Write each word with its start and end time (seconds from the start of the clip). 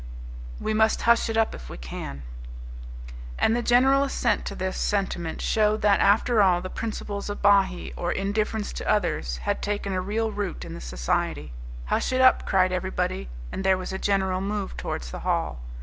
We 0.59 0.73
must 0.73 1.03
hush 1.03 1.29
it 1.29 1.37
up 1.37 1.53
if 1.53 1.69
we 1.69 1.77
can." 1.77 2.23
And 3.37 3.55
the 3.55 3.61
general 3.61 4.01
assent 4.01 4.45
to 4.47 4.55
this 4.55 4.75
sentiment 4.75 5.43
showed 5.43 5.83
that, 5.83 5.99
after 5.99 6.41
all, 6.41 6.59
the 6.59 6.71
principles 6.71 7.29
of 7.29 7.43
Bahee, 7.43 7.93
or 7.95 8.11
Indifference 8.11 8.73
to 8.73 8.89
Others, 8.89 9.37
had 9.45 9.61
taken 9.61 9.93
a 9.93 10.01
real 10.01 10.31
root 10.31 10.65
in 10.65 10.73
the 10.73 10.81
society. 10.81 11.53
"Hush 11.85 12.11
it 12.11 12.19
up," 12.19 12.47
cried 12.47 12.71
everybody, 12.71 13.29
and 13.51 13.63
there 13.63 13.77
was 13.77 13.93
a 13.93 13.99
general 13.99 14.41
move 14.41 14.75
towards 14.75 15.11
the 15.11 15.19
hall. 15.19 15.59